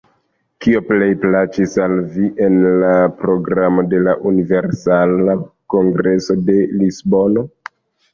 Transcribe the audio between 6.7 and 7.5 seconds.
Lisbono?